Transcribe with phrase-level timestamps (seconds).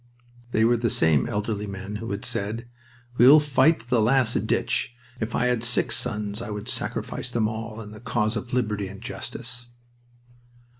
[0.49, 2.67] They were the same elderly men who had said:
[3.19, 4.95] "We'll fight to the last ditch.
[5.19, 8.87] If I had six sons I would sacrifice them all in the cause of liberty
[8.87, 9.67] and justice."